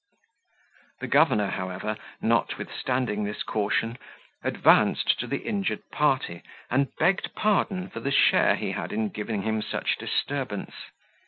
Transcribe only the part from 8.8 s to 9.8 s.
in giving him